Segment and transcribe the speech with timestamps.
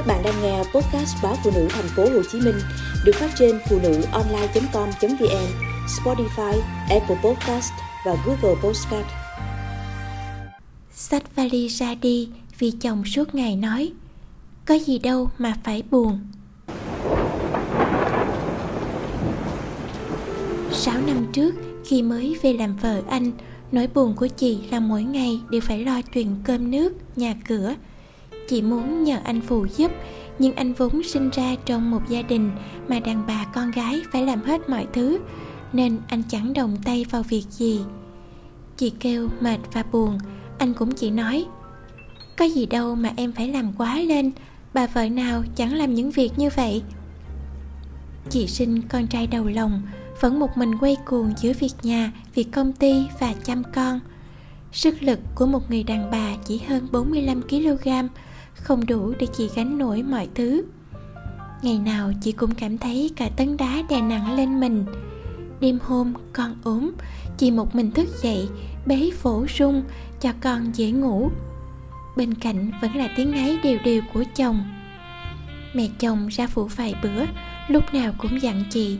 [0.00, 2.54] Các bạn đang nghe podcast báo phụ nữ thành phố Hồ Chí Minh
[3.04, 5.46] được phát trên phụ nữ online.com.vn,
[5.86, 7.72] Spotify, Apple Podcast
[8.06, 9.06] và Google Podcast.
[10.90, 12.28] Sách vali ra đi
[12.58, 13.92] vì chồng suốt ngày nói
[14.66, 16.20] Có gì đâu mà phải buồn
[20.72, 21.54] Sáu năm trước
[21.84, 23.32] khi mới về làm vợ anh
[23.72, 27.74] Nỗi buồn của chị là mỗi ngày đều phải lo chuyện cơm nước, nhà cửa
[28.50, 29.92] Chị muốn nhờ anh phù giúp
[30.38, 32.50] Nhưng anh vốn sinh ra trong một gia đình
[32.88, 35.18] Mà đàn bà con gái phải làm hết mọi thứ
[35.72, 37.80] Nên anh chẳng đồng tay vào việc gì.
[38.76, 40.18] Chị kêu mệt và buồn
[40.58, 41.46] Anh cũng chỉ nói
[42.38, 44.30] Có gì đâu mà em phải làm quá lên
[44.74, 46.82] Bà vợ nào chẳng làm những việc như vậy?
[48.30, 49.82] Chị sinh con trai đầu lòng
[50.20, 54.00] Vẫn một mình quay cuồng giữa việc nhà, việc công ty và chăm con.
[54.72, 58.08] Sức lực của một người đàn bà chỉ hơn 45kg
[58.62, 60.62] không đủ để chị gánh nổi mọi thứ.
[61.62, 64.84] Ngày nào chị cũng cảm thấy cả tấn đá đè nặng lên mình.
[65.60, 66.90] Đêm hôm con ốm,
[67.38, 68.48] chị một mình thức dậy,
[68.86, 69.82] bế phổ rung
[70.20, 71.30] cho con dễ ngủ.
[72.16, 74.64] Bên cạnh vẫn là tiếng ngáy đều đều của chồng.
[75.74, 77.24] Mẹ chồng ra phụ vài bữa,
[77.68, 78.98] lúc nào cũng dặn chị,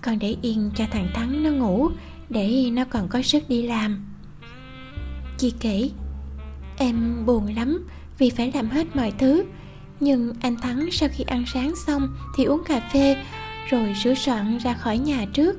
[0.00, 1.88] con để yên cho thằng thắng nó ngủ,
[2.30, 4.04] để nó còn có sức đi làm.
[5.38, 5.90] Chị kể,
[6.76, 7.86] em buồn lắm
[8.18, 9.44] vì phải làm hết mọi thứ.
[10.00, 13.16] Nhưng anh thắng sau khi ăn sáng xong thì uống cà phê,
[13.70, 15.56] rồi sửa soạn ra khỏi nhà trước.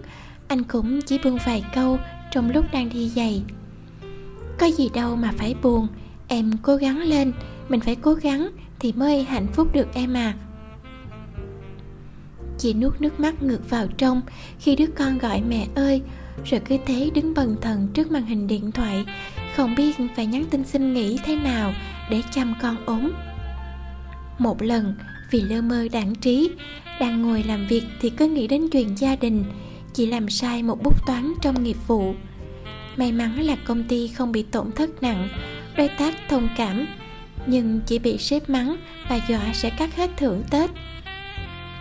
[0.47, 1.97] Anh cũng chỉ buông vài câu
[2.31, 3.43] trong lúc đang đi giày.
[4.57, 5.87] Có gì đâu mà phải buồn,
[6.27, 7.33] em cố gắng lên,
[7.69, 10.33] mình phải cố gắng thì mới hạnh phúc được em à.
[12.57, 14.21] Chị nuốt nước mắt ngược vào trong
[14.59, 16.01] khi đứa con gọi mẹ ơi,
[16.45, 19.05] rồi cứ thế đứng bần thần trước màn hình điện thoại,
[19.55, 21.73] không biết phải nhắn tin xin nghỉ thế nào
[22.09, 23.11] để chăm con ốm.
[24.39, 24.95] Một lần,
[25.31, 26.51] vì lơ mơ đảng trí,
[26.99, 29.43] đang ngồi làm việc thì cứ nghĩ đến chuyện gia đình,
[29.93, 32.15] chỉ làm sai một bút toán trong nghiệp vụ.
[32.95, 35.29] May mắn là công ty không bị tổn thất nặng
[35.77, 36.85] đối tác thông cảm,
[37.45, 38.75] nhưng chỉ bị sếp mắng
[39.09, 40.69] và dọa sẽ cắt hết thưởng tết.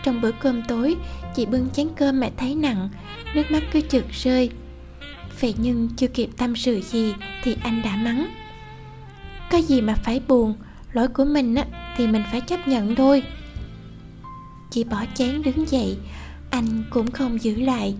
[0.02, 0.96] Trong bữa cơm tối,
[1.36, 2.88] chị bưng chén cơm mẹ thấy nặng,
[3.34, 4.50] nước mắt cứ trượt rơi.
[5.40, 8.41] Vậy nhưng chưa kịp tâm sự gì thì anh đã mắng
[9.52, 10.54] có gì mà phải buồn,
[10.92, 11.64] lỗi của mình á,
[11.96, 13.22] thì mình phải chấp nhận thôi.
[14.70, 15.96] Chị bỏ chén đứng dậy,
[16.50, 17.94] anh cũng không giữ lại.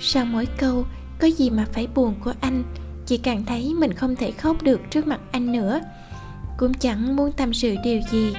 [0.00, 0.86] Sau mỗi câu,
[1.18, 2.62] có gì mà phải buồn của anh?
[3.06, 5.80] chị càng thấy mình không thể khóc được trước mặt anh nữa.
[6.58, 8.32] Cũng chẳng muốn tâm sự điều gì,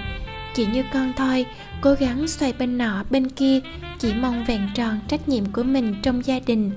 [0.55, 1.45] chỉ như con thôi,
[1.81, 3.59] cố gắng xoay bên nọ, bên kia,
[3.99, 6.71] chỉ mong vẹn tròn trách nhiệm của mình trong gia đình.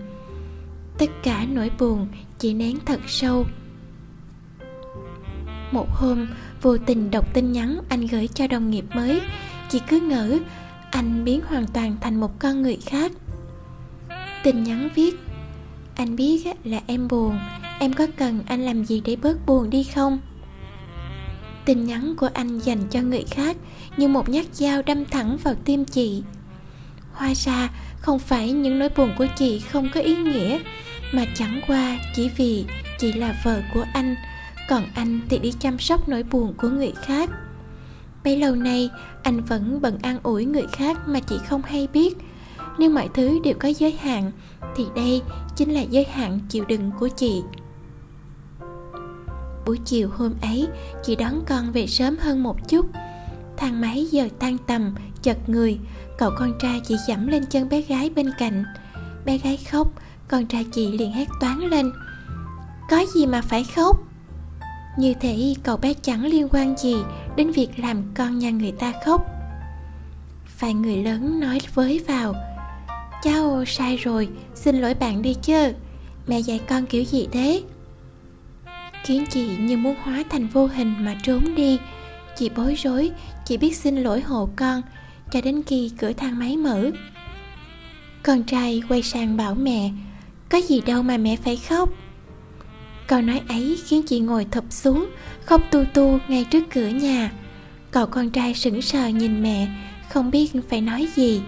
[0.98, 2.08] Tất cả nỗi buồn,
[2.38, 3.46] chị nén thật sâu
[5.74, 6.26] một hôm,
[6.62, 9.20] vô tình đọc tin nhắn anh gửi cho đồng nghiệp mới.
[9.68, 10.38] Chị cứ ngỡ,
[10.90, 13.12] anh biến hoàn toàn thành một con người khác.
[14.42, 15.14] Tin nhắn viết,
[15.94, 17.38] anh biết là em buồn.
[17.78, 20.18] Em có cần anh làm gì để bớt buồn đi không?
[21.64, 23.56] Tin nhắn của anh dành cho người khác
[23.96, 26.22] như một nhát dao đâm thẳng vào tim chị.
[27.12, 27.70] Hóa ra,
[28.00, 30.58] không phải những nỗi buồn của chị không có ý nghĩa,
[31.12, 32.64] mà chẳng qua chỉ vì
[32.98, 34.14] chị là vợ của anh
[34.68, 37.30] còn anh thì đi chăm sóc nỗi buồn của người khác.
[38.24, 38.90] Bấy lâu nay,
[39.22, 42.16] anh vẫn bận an ủi người khác mà chị không hay biết.
[42.78, 44.32] Nếu mọi thứ đều có giới hạn,
[44.76, 45.22] thì đây
[45.56, 47.42] chính là giới hạn chịu đựng của chị.
[49.66, 50.68] Buổi chiều hôm ấy,
[51.02, 52.86] chị đón con về sớm hơn một chút.
[53.56, 55.78] Thang máy giờ tan tầm chật người.
[56.18, 58.64] Cậu con trai chị dẫm lên chân bé gái bên cạnh.
[59.24, 59.88] Bé gái khóc,
[60.28, 61.92] con trai chị liền hét toáng lên.
[62.90, 64.13] Có gì mà phải khóc?
[64.96, 66.96] Như thể cậu bé chẳng liên quan gì
[67.36, 69.26] đến việc làm con nhà người ta khóc.
[70.60, 72.34] Vài người lớn nói với vào,
[73.22, 75.72] cháu sai rồi, xin lỗi bạn đi chứ
[76.26, 77.62] mẹ dạy con kiểu gì thế?
[79.04, 81.78] Khiến chị như muốn hóa thành vô hình mà trốn đi.
[82.36, 83.10] Chị bối rối,
[83.44, 84.82] chị biết xin lỗi hộ con,
[85.32, 86.90] cho đến khi cửa thang máy mở.
[88.22, 89.90] Con trai quay sang bảo mẹ,
[90.48, 91.88] có gì đâu mà mẹ phải khóc
[93.06, 95.10] câu nói ấy khiến chị ngồi thụp xuống,
[95.44, 97.32] khóc tu tu ngay trước cửa nhà.
[97.90, 99.68] Cậu con trai sững sờ nhìn mẹ,
[100.08, 101.42] không biết phải nói gì.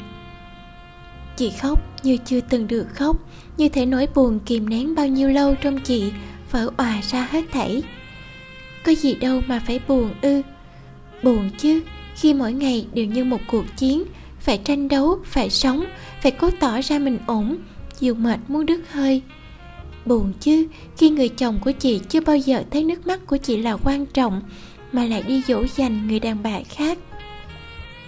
[1.36, 3.16] Chị khóc như chưa từng được khóc,
[3.56, 6.12] như thể nỗi buồn kìm nén bao nhiêu lâu trong chị
[6.50, 7.82] vỡ òa ra hết thảy.
[8.84, 10.42] Có gì đâu mà phải buồn ư.
[11.22, 11.80] Buồn chứ,
[12.14, 14.04] khi mỗi ngày đều như một cuộc chiến,
[14.40, 15.84] phải tranh đấu, phải sống,
[16.22, 17.56] phải cố tỏ ra mình ổn,
[18.00, 19.22] dù mệt muốn đứt hơi
[20.06, 20.66] buồn chứ.
[20.96, 24.06] Khi người chồng của chị chưa bao giờ thấy nước mắt của chị là quan
[24.06, 24.42] trọng,
[24.92, 26.98] mà lại đi dỗ dành người đàn bà khác.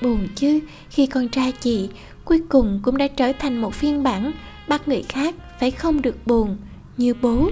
[0.02, 0.60] Buồn chứ,
[0.90, 1.88] khi con trai chị
[2.24, 4.32] cuối cùng cũng đã trở thành một phiên bản,
[4.68, 6.56] bắt người khác phải không được buồn
[6.96, 7.50] như bố.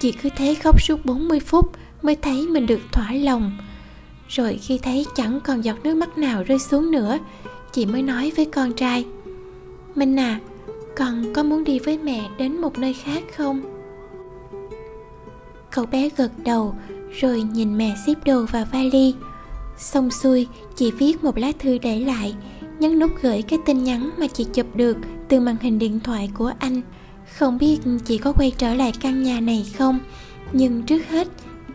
[0.00, 3.58] Chị cứ thế khóc suốt 40 phút mới thấy mình được thỏa lòng.
[4.28, 7.18] Rồi khi thấy chẳng còn giọt nước mắt nào rơi xuống nữa,
[7.72, 9.04] chị mới nói với con trai,
[9.94, 10.40] minh à
[10.96, 13.62] con có muốn đi với mẹ đến một nơi khác không?
[15.70, 16.74] Cậu bé gật đầu,
[17.20, 19.14] rồi nhìn mẹ xếp đồ vào vali.
[19.78, 20.46] Xong xuôi,
[20.76, 22.34] chị viết một lá thư để lại,
[22.78, 24.96] nhấn nút gửi cái tin nhắn mà chị chụp được
[25.28, 26.80] từ màn hình điện thoại của anh.
[27.38, 29.98] Không biết chị có quay trở lại căn nhà này không,
[30.52, 31.28] nhưng trước hết,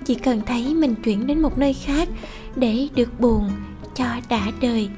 [0.06, 2.08] chị cần thấy mình chuyển đến một nơi khác
[2.56, 3.50] để được buồn
[3.96, 4.90] cho đã đời.